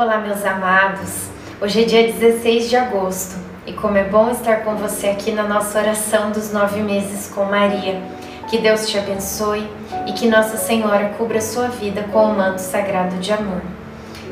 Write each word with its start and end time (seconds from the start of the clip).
Olá, 0.00 0.16
meus 0.16 0.42
amados. 0.46 1.28
Hoje 1.60 1.82
é 1.82 1.84
dia 1.84 2.10
16 2.10 2.70
de 2.70 2.74
agosto 2.74 3.36
e 3.66 3.74
como 3.74 3.98
é 3.98 4.04
bom 4.04 4.30
estar 4.30 4.64
com 4.64 4.74
você 4.74 5.08
aqui 5.08 5.30
na 5.30 5.42
nossa 5.42 5.78
oração 5.78 6.30
dos 6.30 6.50
nove 6.50 6.80
meses 6.80 7.30
com 7.34 7.44
Maria. 7.44 8.00
Que 8.48 8.56
Deus 8.56 8.88
te 8.88 8.98
abençoe 8.98 9.68
e 10.06 10.14
que 10.14 10.26
Nossa 10.26 10.56
Senhora 10.56 11.10
cubra 11.18 11.38
sua 11.42 11.68
vida 11.68 12.04
com 12.04 12.30
o 12.30 12.34
manto 12.34 12.60
sagrado 12.60 13.16
de 13.16 13.30
amor. 13.30 13.60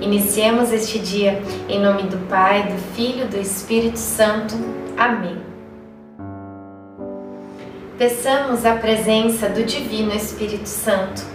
Iniciemos 0.00 0.72
este 0.72 1.00
dia 1.00 1.42
em 1.68 1.80
nome 1.80 2.04
do 2.04 2.28
Pai, 2.28 2.62
do 2.62 2.94
Filho 2.94 3.24
e 3.24 3.28
do 3.28 3.36
Espírito 3.36 3.98
Santo. 3.98 4.54
Amém. 4.96 5.36
Peçamos 7.98 8.64
a 8.64 8.76
presença 8.76 9.48
do 9.48 9.64
Divino 9.64 10.14
Espírito 10.14 10.68
Santo 10.68 11.34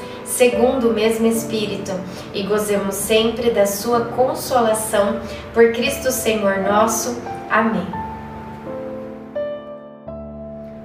segundo 0.41 0.89
o 0.89 0.93
mesmo 0.93 1.27
Espírito, 1.27 1.91
e 2.33 2.41
gozemos 2.41 2.95
sempre 2.95 3.51
da 3.51 3.67
sua 3.67 4.05
consolação 4.05 5.19
por 5.53 5.71
Cristo 5.71 6.11
Senhor 6.11 6.61
nosso. 6.61 7.21
Amém. 7.47 7.85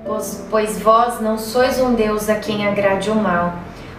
Pois, 0.05 0.47
pois 0.51 0.79
vós 0.79 1.23
não 1.23 1.39
sois 1.39 1.81
um 1.81 1.95
Deus 1.95 2.29
a 2.29 2.35
quem 2.35 2.69
agrade 2.69 3.11
o 3.11 3.15
mal, 3.15 3.55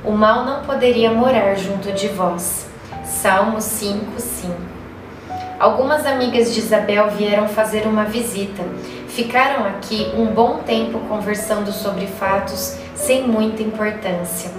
o 0.06 0.12
mal 0.12 0.46
não 0.46 0.62
poderia 0.62 1.12
morar 1.12 1.56
junto 1.56 1.92
de 1.92 2.08
vós. 2.08 2.68
Salmo 3.04 3.60
5, 3.60 4.22
5. 4.22 4.54
Algumas 5.60 6.06
amigas 6.06 6.54
de 6.54 6.60
Isabel 6.60 7.10
vieram 7.10 7.48
fazer 7.48 7.88
uma 7.88 8.06
visita. 8.06 8.62
Ficaram 9.08 9.66
aqui 9.66 10.12
um 10.16 10.28
bom 10.28 10.60
tempo 10.60 11.00
conversando 11.10 11.72
sobre 11.72 12.06
fatos 12.06 12.78
sem 12.94 13.28
muita 13.28 13.64
importância. 13.64 14.52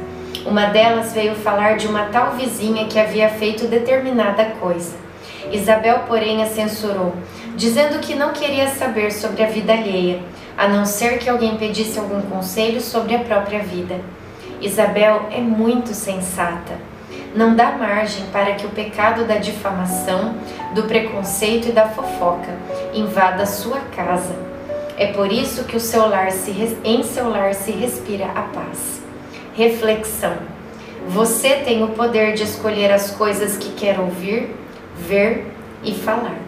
Uma 0.48 0.64
delas 0.68 1.12
veio 1.12 1.34
falar 1.34 1.76
de 1.76 1.86
uma 1.86 2.06
tal 2.06 2.32
vizinha 2.32 2.86
que 2.86 2.98
havia 2.98 3.28
feito 3.28 3.66
determinada 3.66 4.46
coisa. 4.58 4.96
Isabel, 5.52 6.04
porém, 6.08 6.42
a 6.42 6.46
censurou, 6.46 7.12
dizendo 7.54 7.98
que 7.98 8.14
não 8.14 8.32
queria 8.32 8.66
saber 8.68 9.12
sobre 9.12 9.42
a 9.42 9.46
vida 9.46 9.74
alheia, 9.74 10.20
a 10.56 10.66
não 10.66 10.86
ser 10.86 11.18
que 11.18 11.28
alguém 11.28 11.58
pedisse 11.58 11.98
algum 11.98 12.22
conselho 12.22 12.80
sobre 12.80 13.14
a 13.14 13.18
própria 13.18 13.58
vida. 13.58 14.00
Isabel 14.58 15.26
é 15.30 15.38
muito 15.38 15.92
sensata. 15.92 16.78
Não 17.34 17.54
dá 17.54 17.72
margem 17.72 18.24
para 18.32 18.54
que 18.54 18.64
o 18.64 18.70
pecado 18.70 19.26
da 19.26 19.36
difamação, 19.36 20.34
do 20.74 20.84
preconceito 20.84 21.68
e 21.68 21.72
da 21.72 21.90
fofoca 21.90 22.56
invada 22.94 23.44
sua 23.44 23.80
casa. 23.94 24.34
É 24.96 25.08
por 25.08 25.30
isso 25.30 25.64
que 25.64 25.76
o 25.76 25.80
seu 25.80 26.08
lar 26.08 26.32
se, 26.32 26.78
em 26.82 27.02
seu 27.02 27.28
lar 27.28 27.52
se 27.52 27.70
respira 27.70 28.24
a 28.34 28.40
paz. 28.44 28.97
Reflexão. 29.58 30.36
Você 31.08 31.56
tem 31.56 31.82
o 31.82 31.88
poder 31.88 32.34
de 32.34 32.44
escolher 32.44 32.92
as 32.92 33.10
coisas 33.10 33.56
que 33.56 33.72
quer 33.72 33.98
ouvir, 33.98 34.54
ver 34.96 35.52
e 35.82 35.92
falar. 35.92 36.38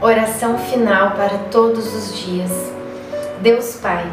Oração 0.00 0.56
final 0.56 1.10
para 1.10 1.36
todos 1.50 1.94
os 1.94 2.18
dias. 2.18 2.50
Deus 3.42 3.74
Pai, 3.74 4.10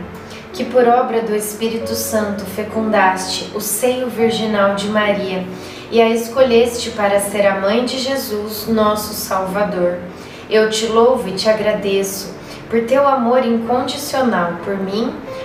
que 0.51 0.66
por 0.66 0.85
obra 0.85 1.22
do 1.22 1.34
Espírito 1.34 1.96
Santo 1.96 2.44
fecundaste 2.44 3.50
o 3.56 3.62
seio 3.62 4.09
virginal 4.09 4.75
de 4.75 4.90
Maria 4.90 5.46
e 5.90 6.01
a 6.01 6.09
escolheste 6.09 6.90
para 6.90 7.17
ser 7.22 7.47
a 7.47 7.62
mãe 7.62 7.85
de 7.85 7.97
Jesus, 7.97 8.67
nosso 8.67 9.13
Salvador. 9.13 10.00
Eu 10.50 10.69
te 10.69 10.88
louvo 10.88 11.29
e 11.29 11.31
te 11.31 11.50
agradeço 11.50 12.35
por 12.69 12.81
teu 12.84 13.07
amor 13.07 13.46
incondicional 13.46 14.56
por 14.66 14.78
mim 14.78 15.13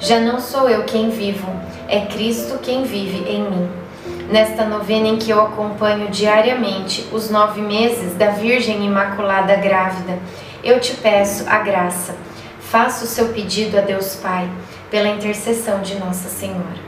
já 0.00 0.20
não 0.20 0.40
sou 0.40 0.68
eu 0.68 0.84
quem 0.84 1.10
vivo, 1.10 1.48
é 1.88 2.00
Cristo 2.02 2.58
quem 2.58 2.84
vive 2.84 3.28
em 3.28 3.42
mim. 3.42 3.68
Nesta 4.30 4.64
novena 4.64 5.08
em 5.08 5.16
que 5.16 5.30
eu 5.30 5.40
acompanho 5.40 6.08
diariamente 6.08 7.06
os 7.12 7.30
nove 7.30 7.60
meses 7.60 8.14
da 8.14 8.30
Virgem 8.30 8.84
Imaculada 8.84 9.56
Grávida, 9.56 10.18
eu 10.62 10.78
te 10.78 10.94
peço 10.94 11.44
a 11.48 11.58
graça. 11.58 12.14
Faça 12.60 13.04
o 13.04 13.08
seu 13.08 13.28
pedido 13.28 13.78
a 13.78 13.80
Deus 13.80 14.16
Pai, 14.16 14.48
pela 14.90 15.08
intercessão 15.08 15.80
de 15.80 15.94
Nossa 15.96 16.28
Senhora. 16.28 16.87